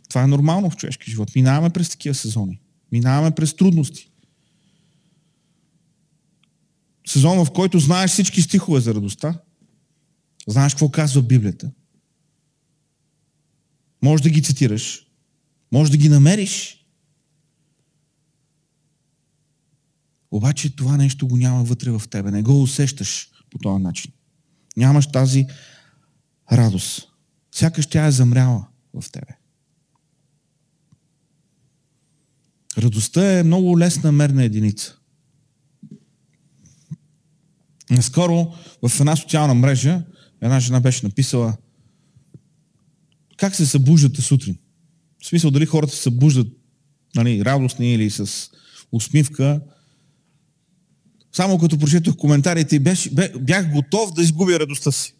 [0.10, 1.36] Това е нормално в човешки живот.
[1.36, 2.62] Минаваме през такива сезони.
[2.92, 4.12] Минаваме през трудности.
[7.08, 9.42] Сезон, в който знаеш всички стихове за радостта.
[10.48, 11.72] Знаеш какво казва Библията.
[14.06, 15.08] Може да ги цитираш.
[15.72, 16.86] Може да ги намериш.
[20.32, 22.32] Обаче това нещо го няма вътре в тебе.
[22.32, 24.12] Не го усещаш по този начин.
[24.78, 25.46] Нямаш тази
[26.52, 27.08] радост.
[27.56, 29.38] Сякаш тя е замряла в тебе.
[32.78, 34.98] Радостта е много лесна мерна единица.
[37.90, 38.54] Наскоро
[38.88, 40.04] в една социална мрежа
[40.42, 41.58] една жена беше написала
[43.38, 44.58] как се събуждате сутрин.
[45.24, 46.48] В смисъл дали хората се събуждат
[47.16, 48.50] нали, радостни или с
[48.92, 49.62] усмивка.
[51.32, 52.98] Само като прочетох коментарите, бях,
[53.40, 55.16] бях готов да изгубя радостта си.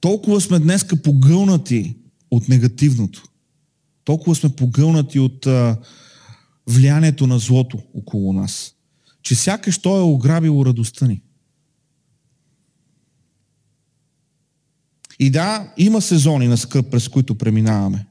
[0.00, 1.96] Толкова сме днеска погълнати
[2.30, 3.22] от негативното.
[4.04, 5.80] Толкова сме погълнати от а,
[6.66, 8.74] влиянието на злото около нас,
[9.22, 11.22] че сякаш то е ограбило радостта ни.
[15.22, 18.06] И да, има сезони на скръп, през които преминаваме.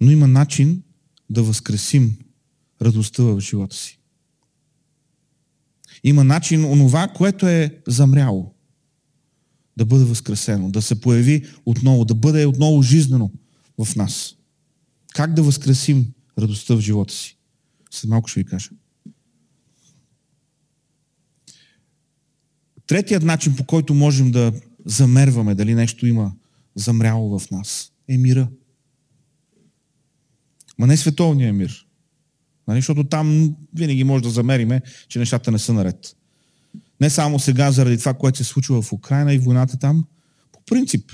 [0.00, 0.82] Но има начин
[1.30, 2.18] да възкресим
[2.82, 3.98] радостта в живота си.
[6.04, 8.54] Има начин онова, което е замряло,
[9.76, 13.30] да бъде възкресено, да се появи отново, да бъде отново жизнено
[13.84, 14.34] в нас.
[15.14, 17.38] Как да възкресим радостта в живота си?
[17.90, 18.70] След малко ще ви кажа.
[22.86, 24.52] Третият начин, по който можем да
[24.86, 26.32] замерваме дали нещо има
[26.74, 28.48] замряло в нас, е мира.
[30.78, 31.86] Ма не световния мир.
[32.68, 32.78] Нали?
[32.78, 36.16] Защото там винаги може да замериме, че нещата не са наред.
[37.00, 40.04] Не само сега заради това, което се случва в Украина и войната там.
[40.52, 41.12] По принцип,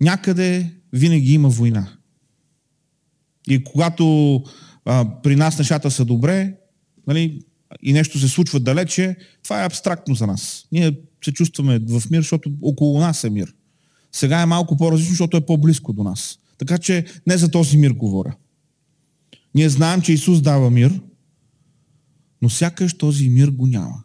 [0.00, 1.96] някъде винаги има война.
[3.48, 4.36] И когато
[4.84, 6.54] а, при нас нещата са добре,
[7.06, 7.42] нали,
[7.82, 10.66] и нещо се случва далече, това е абстрактно за нас.
[10.72, 13.54] Ние се чувстваме в мир, защото около нас е мир.
[14.12, 16.38] Сега е малко по-различно, защото е по-близко до нас.
[16.58, 18.36] Така че не за този мир говоря.
[19.54, 21.00] Ние знаем, че Исус дава мир,
[22.42, 24.04] но сякаш този мир го няма.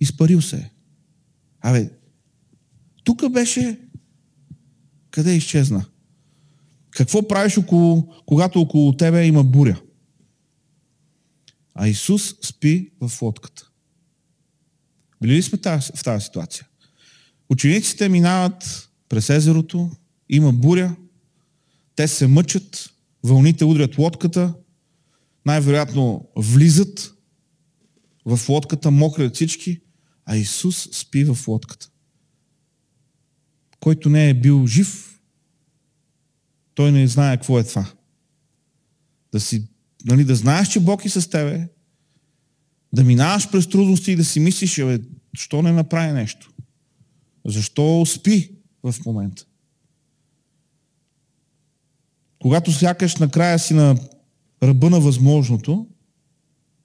[0.00, 0.70] Изпарил се е.
[1.60, 1.90] Абе,
[3.04, 3.78] тук беше...
[5.10, 5.84] Къде изчезна?
[6.90, 9.80] Какво правиш, около, когато около тебе има буря?
[11.74, 13.70] А Исус спи в лодката.
[15.22, 15.58] Били ли сме
[15.96, 16.66] в тази ситуация?
[17.50, 19.90] Учениците минават през езерото,
[20.28, 20.96] има буря,
[21.96, 22.90] те се мъчат,
[23.24, 24.54] вълните удрят лодката,
[25.46, 27.14] най-вероятно влизат
[28.26, 29.80] в лодката, мокри от всички,
[30.24, 31.90] а Исус спи в лодката.
[33.80, 35.20] Който не е бил жив,
[36.74, 37.92] той не знае какво е това.
[39.32, 39.68] Да си
[40.04, 41.68] нали, да знаеш, че Бог е с тебе,
[42.92, 44.98] да минаваш през трудности и да си мислиш, бе,
[45.36, 46.52] защо не направи нещо?
[47.46, 49.44] Защо спи в момента?
[52.38, 53.96] Когато сякаш накрая си на
[54.62, 55.88] ръба на възможното,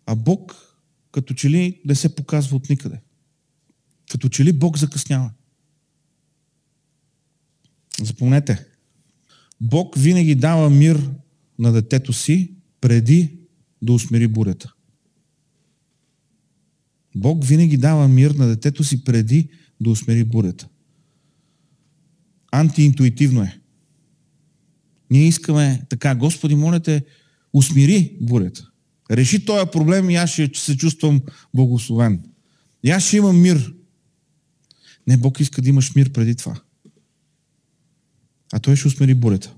[0.06, 0.56] а Бог
[1.12, 3.02] като че ли не се показва от никъде.
[4.12, 5.32] Като че ли Бог закъснява.
[8.02, 8.66] Запомнете,
[9.62, 11.10] Бог винаги дава мир
[11.60, 13.38] на детето си, преди
[13.82, 14.74] да усмири бурята.
[17.16, 19.50] Бог винаги дава мир на детето си преди
[19.82, 20.68] да усмири бурята.
[22.52, 23.60] Антиинтуитивно е.
[25.12, 27.06] Ние искаме така, Господи, моля те,
[27.54, 28.70] усмири бурята.
[29.12, 31.22] Реши този проблем и аз ще се чувствам
[31.54, 32.24] благословен.
[32.84, 33.74] И аз ще имам мир.
[35.08, 36.62] Не, Бог иска да имаш мир преди това.
[38.54, 39.56] А той ще усмири бурята.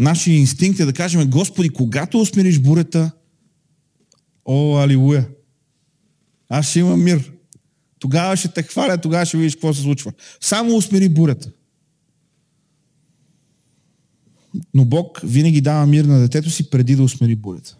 [0.00, 3.10] Нашия инстинкт е да кажем, Господи, когато усмириш бурята,
[4.44, 5.28] о, алилуя,
[6.48, 7.32] аз ще имам мир.
[7.98, 10.12] Тогава ще те хваля, тогава ще видиш какво се случва.
[10.40, 11.52] Само усмири бурята.
[14.74, 17.76] Но Бог винаги дава мир на детето си преди да усмири бурята.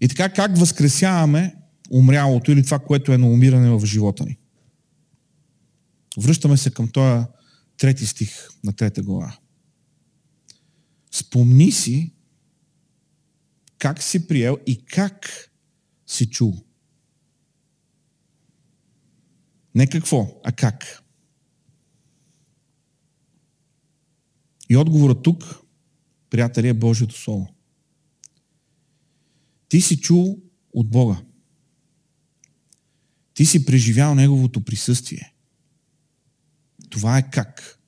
[0.00, 1.54] И така как възкресяваме
[1.90, 4.38] умрялото или това, което е на умиране в живота ни?
[6.18, 7.24] Връщаме се към този
[7.78, 9.36] трети стих на трета глава.
[11.12, 12.12] Спомни си
[13.82, 15.50] как си приел и как
[16.06, 16.64] си чул.
[19.74, 21.02] Не какво, а как.
[24.68, 25.60] И отговорът тук,
[26.30, 27.54] приятели, е Божието Слово.
[29.68, 30.38] Ти си чул
[30.72, 31.22] от Бога.
[33.34, 35.34] Ти си преживял Неговото присъствие.
[36.90, 37.80] Това е как.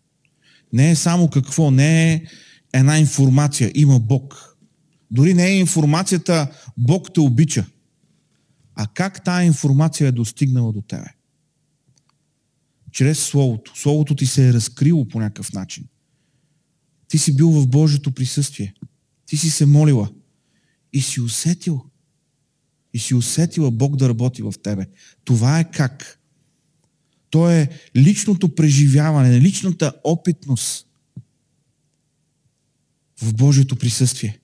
[0.73, 2.27] Не е само какво, не е
[2.75, 3.73] една информация.
[3.75, 4.57] Има Бог.
[5.11, 7.67] Дори не е информацията Бог те обича.
[8.75, 11.07] А как тая информация е достигнала до тебе?
[12.93, 13.73] Чрез Словото.
[13.75, 15.85] Словото ти се е разкрило по някакъв начин.
[17.09, 18.75] Ти си бил в Божието присъствие.
[19.27, 20.11] Ти си се молила.
[20.93, 21.85] И си усетил.
[22.93, 24.87] и си усетила Бог да работи в тебе.
[25.25, 26.21] Това е как.
[27.31, 30.84] То е личното преживяване, личната опитност
[33.25, 34.41] в Божието присъствие.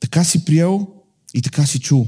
[0.00, 1.02] Така си приел
[1.34, 2.06] и така си чул.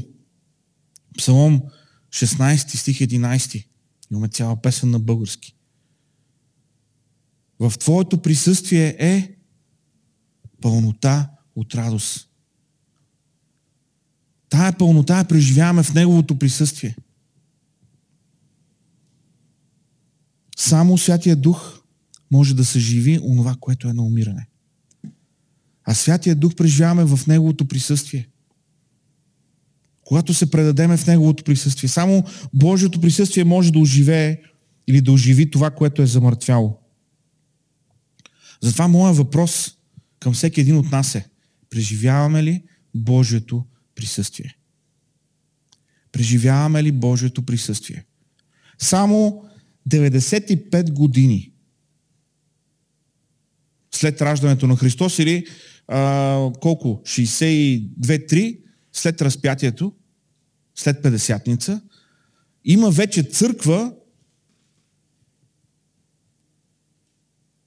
[1.19, 1.63] Псалом
[2.11, 3.67] 16 стих 11.
[4.11, 5.57] Имаме цяла песен на български.
[7.59, 9.37] В Твоето присъствие е
[10.61, 12.29] пълнота от радост.
[14.49, 16.97] Тая пълнота я преживяваме в Неговото присъствие.
[20.57, 21.84] Само Святия Дух
[22.31, 24.47] може да съживи онова, което е на умиране.
[25.85, 28.29] А Святия Дух преживяваме в Неговото присъствие.
[30.05, 34.41] Когато се предадеме в Неговото присъствие, само Божието присъствие може да оживее
[34.87, 36.79] или да оживи това, което е замъртвяло.
[38.61, 39.79] Затова моят въпрос
[40.21, 41.29] към всеки един от нас е,
[41.71, 42.63] преживяваме ли
[42.95, 44.57] Божието присъствие?
[46.13, 48.05] Преживяваме ли Божието присъствие?
[48.79, 49.45] Само
[49.89, 51.54] 95 години
[53.97, 55.47] след раждането на Христос или
[55.89, 57.03] а, колко?
[57.05, 58.59] 62-3
[58.93, 59.93] след разпятието,
[60.75, 61.81] след 50-ница,
[62.65, 63.93] има вече църква,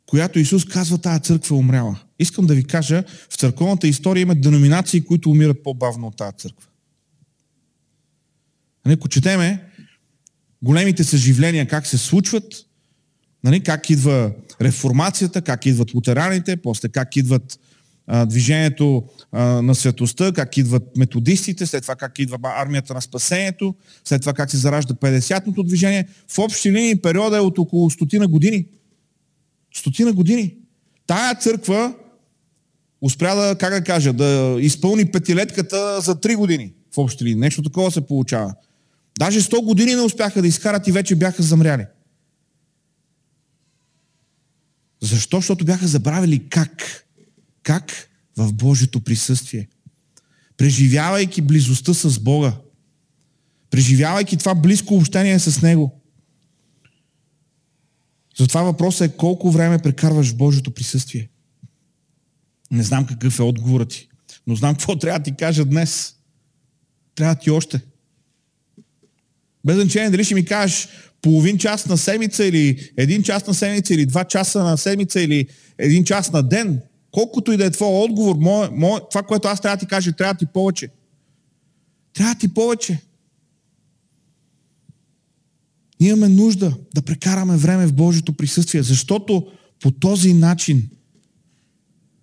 [0.05, 1.99] която Исус казва, тази църква е умряла.
[2.19, 6.67] Искам да ви кажа, в църковната история има деноминации, които умират по-бавно от тази църква.
[8.85, 9.63] Ако четеме
[10.61, 12.66] големите съживления, как се случват,
[13.47, 14.31] нали, как идва
[14.61, 17.59] реформацията, как идват лутераните, после как идват
[18.07, 23.75] а, движението а, на светостта, как идват методистите, след това как идва армията на спасението,
[24.05, 26.07] след това как се заражда 50-ното движение.
[26.27, 28.65] В общи линии периода е от около стотина години.
[29.75, 30.55] Стотина години.
[31.07, 31.93] Тая църква
[33.01, 37.39] успя да, как да кажа, да изпълни петилетката за 3 години в общи линии.
[37.39, 38.53] Нещо такова се получава.
[39.19, 41.85] Даже 100 години не успяха да изкарат и вече бяха замряли.
[45.01, 45.37] Защо?
[45.37, 47.05] Защото бяха забравили как.
[47.63, 48.09] Как?
[48.37, 49.67] В Божието присъствие.
[50.57, 52.53] Преживявайки близостта с Бога.
[53.69, 56.01] Преживявайки това близко общение с Него.
[58.37, 61.29] Затова въпросът е колко време прекарваш в Божието присъствие.
[62.71, 64.09] Не знам какъв е отговорът ти,
[64.47, 66.15] но знам какво трябва да ти кажа днес.
[67.15, 67.81] Трябва ти още.
[69.67, 70.87] Без значение дали ще ми кажеш
[71.21, 75.47] половин час на седмица или един час на седмица или два часа на седмица или
[75.77, 76.81] един час на ден.
[77.11, 80.11] Колкото и да е твой отговор, мое, мое, това, което аз трябва да ти кажа,
[80.11, 80.89] трябва ти повече.
[82.13, 83.01] Трябва ти повече.
[85.99, 89.47] Ние имаме нужда да прекараме време в Божието присъствие, защото
[89.79, 90.89] по този начин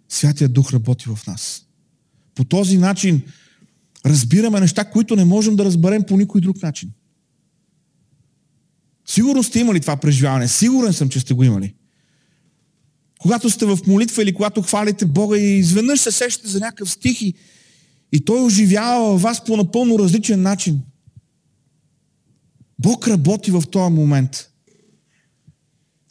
[0.09, 1.67] Святия Дух работи в нас.
[2.35, 3.23] По този начин
[4.07, 6.91] разбираме неща, които не можем да разберем по никой друг начин.
[9.15, 10.49] Сигурно сте имали това преживяване.
[10.49, 11.75] Сигурен съм, че сте го имали.
[13.19, 17.23] Когато сте в молитва или когато хвалите Бога и изведнъж се сещате за някакъв стих
[17.23, 17.35] и,
[18.13, 20.81] и той оживява във вас по напълно различен начин.
[22.79, 24.51] Бог работи в този момент.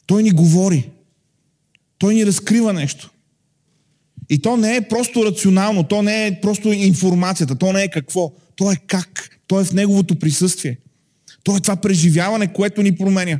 [0.05, 0.89] Той ни говори.
[1.97, 3.11] Той ни разкрива нещо.
[4.29, 8.33] И то не е просто рационално, то не е просто информацията, то не е какво,
[8.55, 10.77] то е как, то е в неговото присъствие.
[11.43, 13.39] То е това преживяване, което ни променя.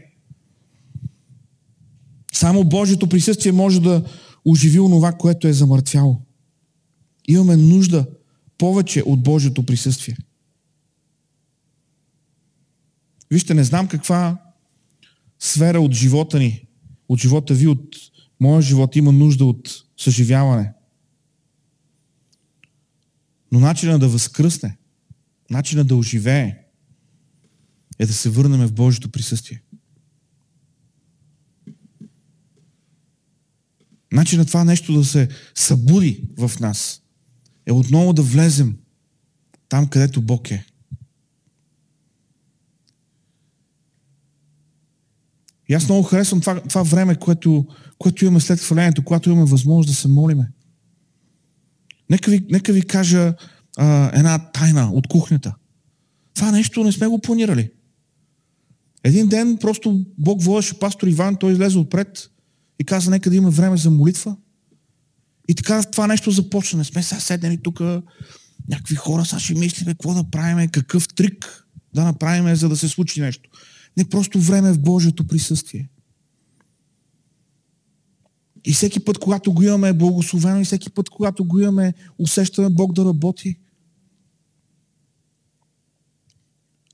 [2.33, 4.03] Само Божието присъствие може да
[4.45, 6.21] оживи онова, което е замъртвяло.
[7.27, 8.07] Имаме нужда
[8.57, 10.17] повече от Божието присъствие.
[13.31, 14.41] Вижте, не знам каква
[15.39, 16.67] сфера от живота ни,
[17.09, 17.95] от живота ви, от
[18.39, 20.73] моя живот има нужда от съживяване.
[23.51, 24.77] Но начинът да възкръсне,
[25.49, 26.62] начинът да оживее,
[27.99, 29.61] е да се върнем в Божието присъствие.
[34.11, 37.01] Начинът това нещо да се събуди в нас
[37.65, 38.77] е отново да влезем
[39.69, 40.65] там, където Бог е.
[45.69, 49.89] И аз много харесвам това, това време, което, което имаме след хвалението, когато имаме възможност
[49.89, 50.51] да се молиме.
[52.09, 53.33] Нека ви, нека ви кажа
[53.77, 55.55] а, една тайна от кухнята.
[56.33, 57.71] Това нещо не сме го планирали.
[59.03, 62.29] Един ден просто Бог водеше пастор Иван, той излезе отпред
[62.79, 64.35] и каза, нека да има време за молитва.
[65.47, 66.77] И така това нещо започна.
[66.77, 67.79] Не сме сега седнали тук
[68.69, 72.87] някакви хора, сега ще мислиме какво да правим, какъв трик да направим, за да се
[72.87, 73.49] случи нещо.
[73.97, 75.89] Не просто време в Божието присъствие.
[78.65, 82.69] И всеки път, когато го имаме, е благословено и всеки път, когато го имаме, усещаме
[82.69, 83.59] Бог да работи.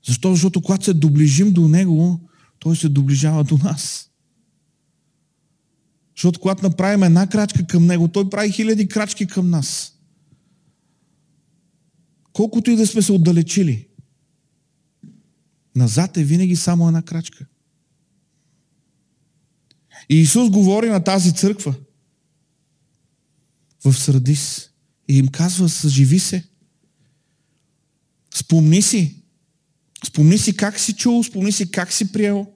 [0.06, 0.30] Защо?
[0.30, 2.28] Защото когато се доближим до Него,
[2.58, 4.10] Той се доближава до нас.
[6.16, 9.96] Защото когато направим една крачка към Него, Той прави хиляди крачки към нас.
[12.32, 13.88] Колкото и да сме се отдалечили,
[15.76, 17.46] назад е винаги само една крачка.
[20.08, 21.74] И Исус говори на тази църква
[23.84, 24.70] в Сърдис
[25.08, 26.44] и им казва, съживи се.
[28.34, 29.19] Спомни си.
[30.06, 32.46] Спомни си как си чул, спомни си как си приел.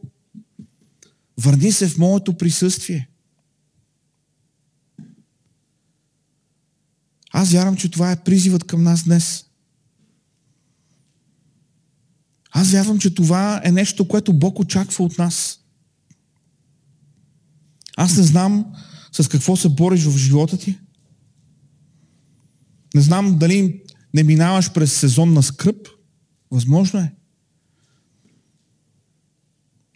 [1.39, 3.09] Върни се в моето присъствие.
[7.33, 9.45] Аз вярвам, че това е призивът към нас днес.
[12.51, 15.61] Аз вярвам, че това е нещо, което Бог очаква от нас.
[17.97, 18.75] Аз не знам
[19.13, 20.79] с какво се бориш в живота ти.
[22.95, 23.83] Не знам дали
[24.15, 25.89] не минаваш през сезон на скръп.
[26.51, 27.13] Възможно е.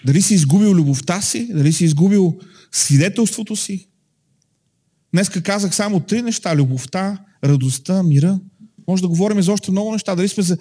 [0.04, 2.38] Дали си изгубил любовта си, дали си изгубил
[2.72, 3.88] свидетелството си.
[5.12, 6.56] Днеска казах само три неща.
[6.56, 8.40] Любовта, радостта, мира.
[8.88, 10.14] Може да говорим за още много неща.
[10.14, 10.58] Дали, сме за...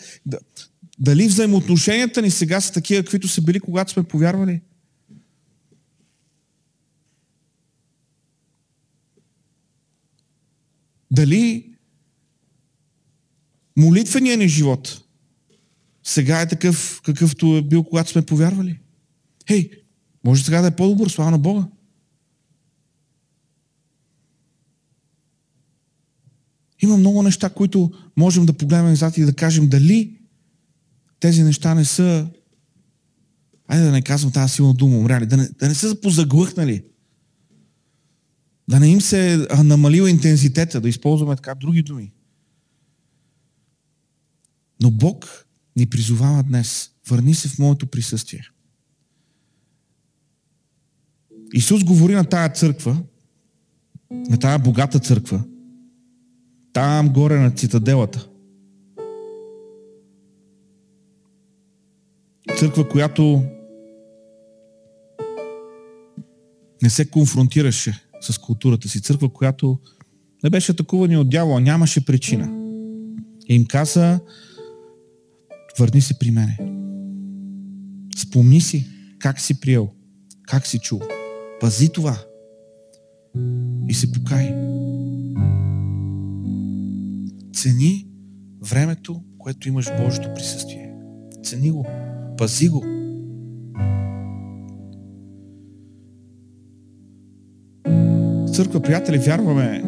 [0.99, 4.61] Дали взаимоотношенията ни сега са такива, каквито са били, когато сме повярвали?
[11.11, 11.71] Дали
[13.77, 15.03] молитвения ни живот
[16.07, 18.79] сега е такъв, какъвто е бил, когато сме повярвали?
[19.47, 19.71] Хей,
[20.23, 21.67] може сега да е по-добър, слава на Бога.
[26.81, 30.19] Има много неща, които можем да погледнем назад и да кажем дали
[31.19, 32.27] тези неща не са,
[33.67, 36.83] айде да не казвам тази силна дума, умряли, да не, да не са позаглъхнали.
[38.69, 42.11] Да не им се намалила интензитета, да използваме така други думи.
[44.81, 45.45] Но Бог
[45.75, 46.91] ни призовава днес.
[47.09, 48.41] Върни се в моето присъствие.
[51.53, 52.97] Исус говори на тая църква,
[54.11, 55.43] на тая богата църква,
[56.73, 58.27] там горе на цитаделата.
[62.57, 63.43] Църква, която
[66.83, 69.01] не се конфронтираше с културата си.
[69.01, 69.79] Църква, която
[70.43, 72.49] не беше атакувани от дявола, нямаше причина.
[73.49, 74.19] И им каза,
[75.79, 76.57] върни се при мене.
[78.17, 78.87] Спомни си
[79.19, 79.89] как си приел,
[80.47, 81.01] как си чул.
[81.59, 82.17] Пази това
[83.89, 84.55] и се покай.
[87.53, 88.07] Цени
[88.61, 90.93] времето, което имаш в Божието присъствие.
[91.43, 91.85] Цени го.
[92.37, 92.85] Пази го.
[98.53, 99.83] Църква, приятели, вярваме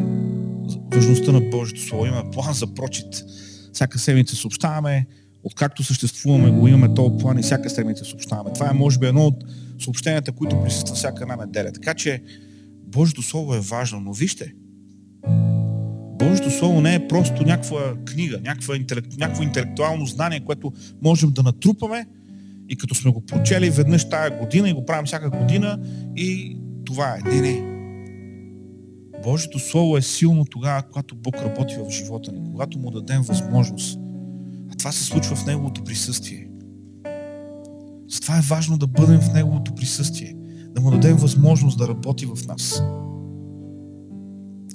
[0.94, 2.06] важността на Божието Слово.
[2.06, 3.24] Има план за прочит.
[3.72, 5.06] Всяка седмица съобщаваме,
[5.42, 8.52] откакто съществуваме го, имаме този план и всяка седмица съобщаваме.
[8.52, 9.44] Това е, може би, едно от
[9.84, 11.72] съобщенията, които присъства всяка една неделя.
[11.72, 12.22] Така че
[12.86, 14.54] Божието Слово е важно, но вижте,
[16.18, 20.72] Божието Слово не е просто някаква книга, някаква интелект, някакво интелектуално знание, което
[21.02, 22.06] можем да натрупаме
[22.68, 25.78] и като сме го прочели веднъж тая година и го правим всяка година
[26.16, 27.30] и това е.
[27.30, 27.70] Не, не.
[29.22, 33.98] Божието Слово е силно тогава, когато Бог работи в живота ни, когато му дадем възможност.
[34.72, 36.49] А това се случва в Неговото присъствие.
[38.12, 40.34] Затова е важно да бъдем в Неговото присъствие,
[40.74, 42.82] да му дадем възможност да работи в нас.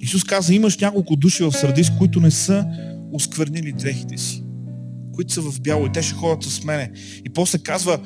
[0.01, 2.65] Исус каза, имаш няколко души в Сърдис, които не са
[3.13, 4.43] осквернили дрехите си,
[5.13, 6.91] които са в бяло и те ще ходят с мене.
[7.25, 7.99] И после казва,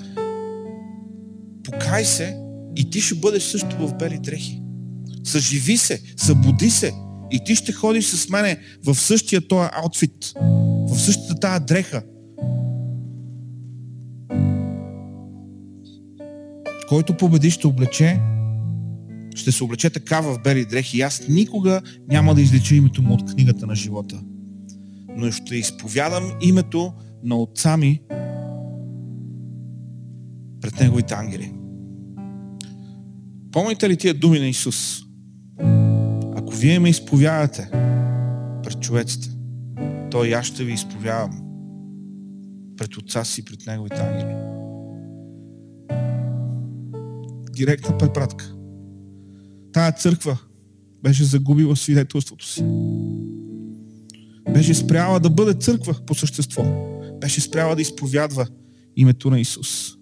[1.64, 2.38] покай се
[2.76, 4.62] и ти ще бъдеш също в бели дрехи.
[5.24, 6.94] Съживи се, събуди се
[7.32, 10.34] и ти ще ходиш с мене в същия този аутфит,
[10.90, 12.04] в същата тази дреха.
[16.90, 18.20] Който победи ще облече
[19.36, 23.14] ще се облече така в бели дрехи и аз никога няма да излича името му
[23.14, 24.22] от книгата на живота.
[25.16, 28.02] Но ще изповядам името на отца ми
[30.62, 31.54] пред неговите ангели.
[33.52, 35.02] Помните ли тия думи на Исус?
[36.36, 37.70] Ако вие ме изповядате
[38.64, 39.30] пред човеците,
[40.12, 41.42] то и аз ще ви изповядам
[42.78, 44.49] пред отца си, пред неговите ангели.
[47.60, 48.55] Директна препратка
[49.74, 50.38] тая църква
[51.03, 52.64] беше загубила свидетелството си.
[54.53, 56.64] Беше спряла да бъде църква по същество.
[57.22, 58.47] Беше спряла да изповядва
[58.95, 59.95] името на Исус.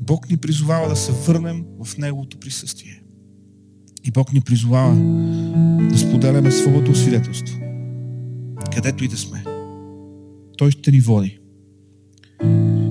[0.00, 3.02] Бог ни призовава да се върнем в Неговото присъствие.
[4.04, 4.94] И Бог ни призовава
[5.90, 7.58] да споделяме своето свидетелство.
[8.74, 9.44] Където и да сме.
[10.58, 11.39] Той ще ни води.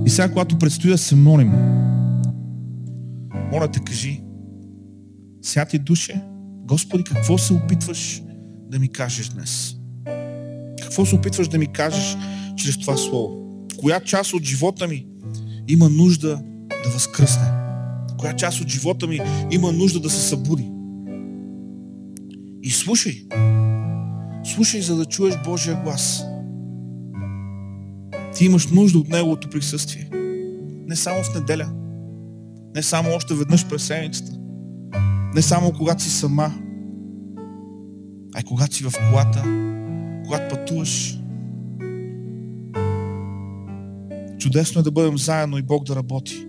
[0.09, 1.51] И сега, когато предстои да се молим,
[3.51, 4.21] моля те, кажи,
[5.41, 6.21] святи душе,
[6.67, 8.23] Господи, какво се опитваш
[8.69, 9.75] да ми кажеш днес?
[10.81, 12.17] Какво се опитваш да ми кажеш
[12.55, 13.65] чрез това слово?
[13.77, 15.05] Коя част от живота ми
[15.67, 16.41] има нужда
[16.83, 17.51] да възкръсне?
[18.17, 19.19] Коя част от живота ми
[19.51, 20.71] има нужда да се събуди?
[22.63, 23.25] И слушай.
[24.55, 26.23] Слушай, за да чуеш Божия глас.
[28.39, 30.09] Ти имаш нужда от Неговото присъствие.
[30.87, 31.71] Не само в неделя.
[32.75, 34.31] Не само още веднъж през седмицата.
[35.35, 36.53] Не само когато си сама.
[38.35, 39.43] А и когато си в колата,
[40.25, 41.19] когато пътуваш.
[44.37, 46.47] Чудесно е да бъдем заедно и Бог да работи.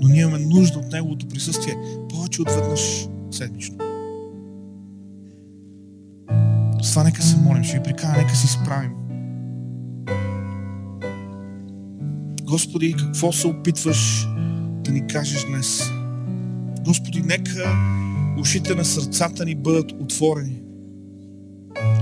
[0.00, 1.76] Но ние имаме нужда от Неговото присъствие
[2.10, 3.76] повече от веднъж седмично.
[6.82, 9.01] С това нека се молим, ще ви прикана, нека си справим.
[12.52, 14.28] Господи, какво се опитваш
[14.84, 15.90] да ни кажеш днес?
[16.84, 17.76] Господи, нека
[18.38, 20.62] ушите на сърцата ни бъдат отворени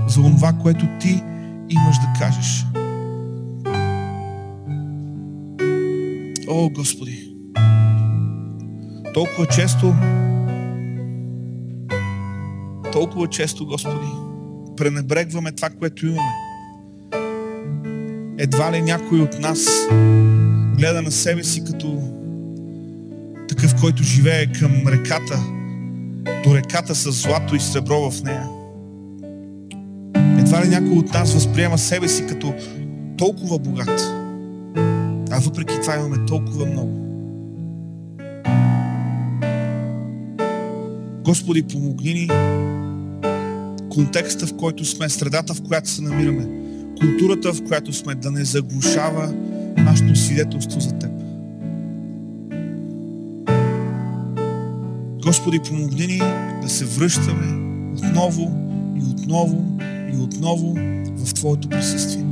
[0.07, 1.23] за това, което Ти
[1.69, 2.65] имаш да кажеш.
[6.47, 7.33] О, Господи!
[9.13, 9.95] Толкова често
[12.91, 14.07] толкова често, Господи,
[14.77, 16.31] пренебрегваме това, което имаме.
[18.37, 19.87] Едва ли някой от нас
[20.81, 22.01] гледа на себе си като
[23.49, 25.39] такъв, който живее към реката,
[26.43, 28.47] до реката с злато и сребро в нея.
[30.39, 32.53] Едва ли някой от нас възприема себе си като
[33.17, 34.01] толкова богат,
[35.31, 37.01] а въпреки това имаме толкова много.
[41.23, 42.29] Господи, помогни ни
[43.89, 46.47] контекста, в който сме, средата, в която се намираме,
[46.99, 49.33] културата, в която сме, да не заглушава
[49.77, 51.11] нашето свидетелство за Теб.
[55.23, 56.21] Господи, помогни ни
[56.61, 57.47] да се връщаме
[57.97, 58.51] отново
[58.95, 59.65] и отново
[60.13, 60.75] и отново
[61.17, 62.25] в Твоето присъствие.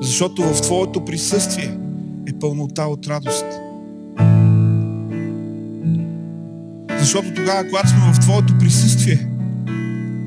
[0.00, 1.78] Защото в Твоето присъствие
[2.28, 3.46] е пълнота от радост.
[6.98, 9.28] Защото тогава, когато сме в Твоето присъствие,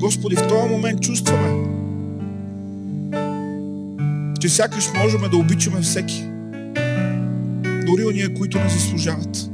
[0.00, 1.75] Господи, в този момент чувстваме,
[4.46, 6.24] че сякаш можем да обичаме всеки.
[7.86, 9.50] Дори ония, които не заслужават.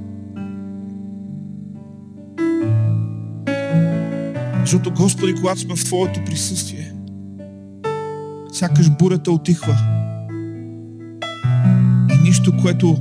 [4.61, 6.93] Защото, Господи, когато сме в Твоето присъствие,
[8.53, 9.78] сякаш бурята отихва.
[12.11, 12.99] И нищо, което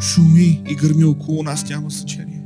[0.00, 2.42] шуми и гърми около нас, няма значение.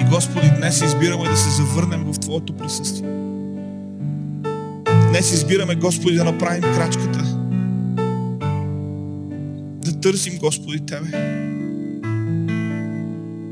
[0.00, 3.29] И, Господи, днес избираме да се завърнем в Твоето присъствие.
[5.10, 7.36] Днес избираме, Господи, да направим крачката.
[9.84, 11.10] Да търсим, Господи, Тебе.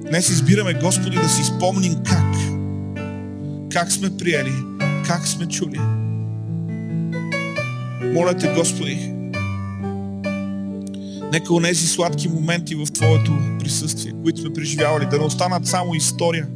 [0.08, 2.34] Днес избираме, Господи, да си спомним как.
[3.72, 4.52] Как сме приели,
[5.06, 5.80] как сме чули.
[8.14, 9.12] Моля те, Господи,
[11.32, 16.46] нека онези сладки моменти в Твоето присъствие, които сме преживявали, да не останат само история,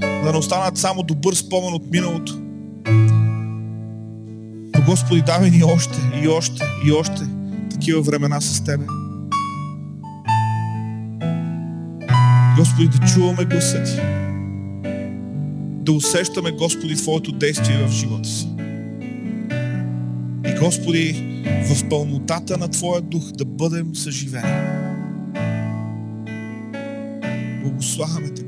[0.00, 2.47] да не останат само добър спомен от миналото.
[4.88, 7.22] Господи, давай ни още и още и още
[7.70, 8.84] такива времена с Тебе.
[12.58, 14.00] Господи, да чуваме гласа Ти.
[15.84, 18.48] Да усещаме, Господи, Твоето действие в живота си.
[20.46, 21.24] И, Господи,
[21.70, 24.52] в пълнотата на Твоя дух да бъдем съживени.
[27.62, 28.42] Благославяме Те,